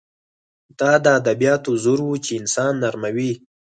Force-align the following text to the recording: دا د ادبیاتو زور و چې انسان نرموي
دا 0.79 0.91
د 1.03 1.05
ادبیاتو 1.19 1.71
زور 1.83 1.99
و 2.03 2.09
چې 2.25 2.31
انسان 2.41 2.71
نرموي 2.83 3.31